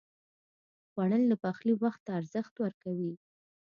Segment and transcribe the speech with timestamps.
[0.89, 3.13] خوړل د پخلي وخت ته ارزښت ورکوي